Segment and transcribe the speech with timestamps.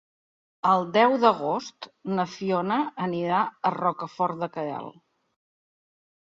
[0.67, 4.99] El deu d'agost na Fiona anirà a Rocafort de Queralt.